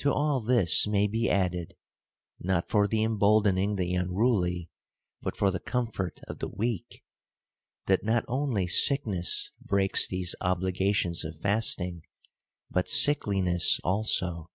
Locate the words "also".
13.82-14.50